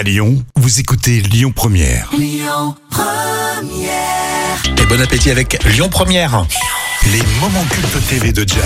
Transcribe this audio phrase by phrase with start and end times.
[0.00, 2.08] À Lyon, vous écoutez Lyon Première.
[4.78, 6.46] Et bon appétit avec Lyon Première.
[7.12, 8.64] Les moments cultes TV de Jam.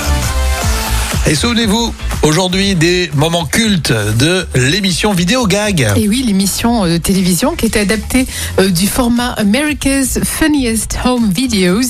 [1.26, 5.90] Et souvenez-vous, aujourd'hui, des moments cultes de l'émission Vidéo Gag.
[5.96, 8.26] Et oui, l'émission euh, de télévision qui était adaptée
[8.58, 11.80] euh, du format America's Funniest Home Videos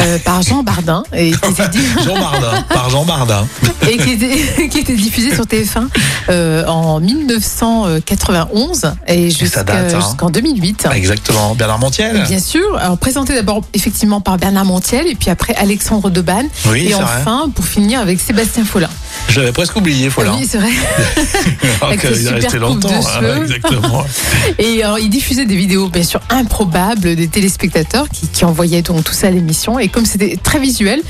[0.00, 3.46] euh, par Jean Bardin et qui était, Jean Bardin, par Jean Bardin.
[3.90, 5.86] et qui était, qui était diffusée sur TF1
[6.28, 10.00] euh, en 1991 et jusqu'à- date, hein.
[10.00, 10.88] jusqu'en 2008.
[10.94, 12.22] Exactement, Bernard Montiel.
[12.28, 16.80] Bien sûr, alors présenté d'abord effectivement par Bernard Montiel et puis après Alexandre Debanne Oui,
[16.84, 17.04] et c'est vrai.
[17.20, 18.88] enfin pour finir avec Sébastien Follin.
[19.28, 20.34] Je l'avais presque oublié, voilà.
[20.34, 20.70] Oui, c'est vrai.
[21.80, 22.88] Alors qu'il est resté longtemps.
[22.90, 24.04] hein, exactement.
[24.58, 29.04] Et alors, il diffusait des vidéos, bien sûr, improbables des téléspectateurs qui, qui envoyaient donc
[29.04, 29.78] tout ça à l'émission.
[29.78, 31.00] Et comme c'était très visuel,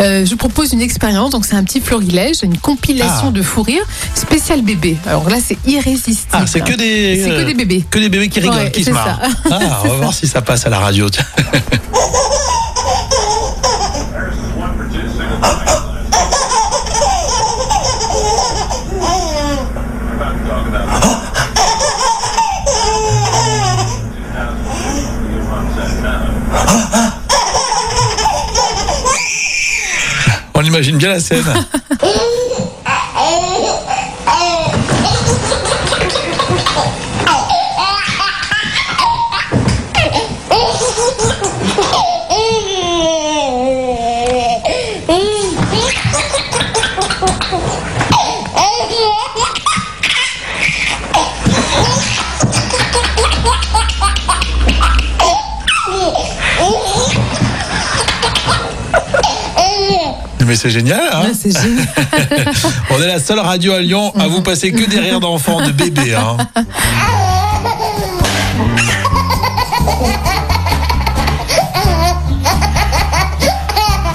[0.00, 1.30] euh, je vous propose une expérience.
[1.30, 3.32] Donc, c'est un petit florilège, une compilation Ah.
[3.32, 3.82] de fou rire
[4.14, 4.96] spécial bébé.
[5.06, 6.28] Alors là, c'est irrésistible.
[6.32, 7.20] Ah, c'est que des.
[7.22, 7.84] C'est que euh, des bébés.
[7.90, 9.20] Que des bébés qui rigolent, Ouais, qui se marrent.
[9.20, 9.28] ça.
[9.50, 11.08] Ah, on va voir si ça passe à la radio.
[30.74, 30.80] Tiens.
[30.80, 31.44] On imagine bien la scène.
[60.46, 61.86] Mais c'est génial, hein Ah, c'est génial.
[62.90, 65.70] On est la seule radio à Lyon à vous passer que des rires d'enfants, de
[65.72, 66.14] bébés.
[66.14, 66.36] Hein.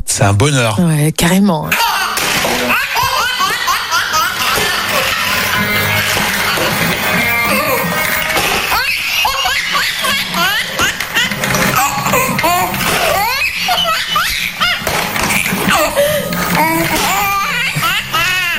[0.05, 0.79] C'est un bonheur.
[0.79, 1.69] Ouais, carrément.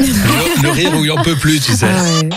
[0.01, 1.87] Le, le rire où il en peut plus, tu sais.
[1.87, 2.29] Ah ouais.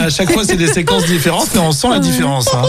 [0.00, 2.48] À chaque fois, c'est des séquences différentes, mais on sent la différence.
[2.54, 2.62] hein.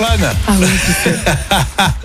[0.00, 0.66] Ah oui,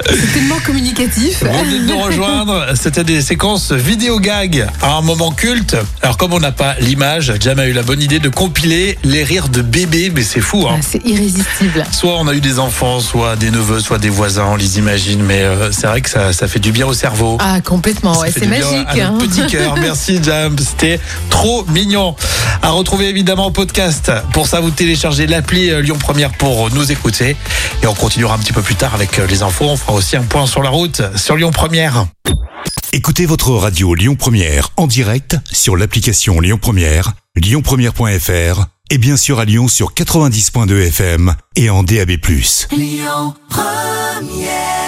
[0.10, 1.44] c'est tellement communicatif.
[1.44, 2.66] Vous venez de nous rejoindre.
[2.74, 5.78] C'était des séquences vidéo gag à un moment culte.
[6.02, 9.24] Alors, comme on n'a pas l'image, Jam a eu la bonne idée de compiler les
[9.24, 10.78] rires de bébés, mais c'est fou, hein.
[10.80, 11.84] Ah, c'est irrésistible.
[11.92, 15.22] Soit on a eu des enfants, soit des neveux, soit des voisins, on les imagine,
[15.22, 17.38] mais euh, c'est vrai que ça, ça fait du bien au cerveau.
[17.40, 18.18] Ah, complètement.
[18.18, 18.88] Ouais, c'est magique.
[18.88, 19.18] à hein.
[19.20, 19.76] petit cœur.
[19.80, 21.00] Merci Jam, c'était
[21.30, 22.16] trop mignon.
[22.64, 24.12] À retrouver évidemment en podcast.
[24.32, 27.36] Pour ça, vous téléchargez l'appli euh, Lyon Première pour nous écouter.
[27.84, 29.66] Et on continuera un petit peu plus tard avec euh, les infos.
[29.66, 32.06] On fera aussi un point sur la route sur Lyon Première.
[32.94, 39.40] Écoutez votre radio Lyon Première en direct sur l'application Lyon Première, lyonpremière.fr et bien sûr
[39.40, 42.12] à Lyon sur 90.2 FM et en DAB+.
[42.72, 44.83] Lyon Première